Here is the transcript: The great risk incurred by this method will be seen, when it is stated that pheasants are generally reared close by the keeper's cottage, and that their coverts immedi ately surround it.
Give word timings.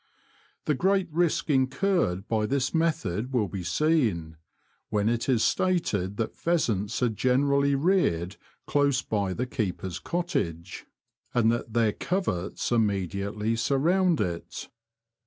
The 0.65 0.73
great 0.73 1.07
risk 1.13 1.47
incurred 1.51 2.27
by 2.27 2.47
this 2.47 2.73
method 2.73 3.31
will 3.31 3.47
be 3.47 3.63
seen, 3.63 4.37
when 4.89 5.07
it 5.07 5.29
is 5.29 5.43
stated 5.43 6.17
that 6.17 6.35
pheasants 6.35 7.03
are 7.03 7.09
generally 7.09 7.75
reared 7.75 8.35
close 8.65 9.03
by 9.03 9.33
the 9.35 9.45
keeper's 9.45 9.99
cottage, 9.99 10.87
and 11.35 11.51
that 11.51 11.73
their 11.75 11.93
coverts 11.93 12.71
immedi 12.71 13.31
ately 13.31 13.55
surround 13.55 14.19
it. 14.19 14.69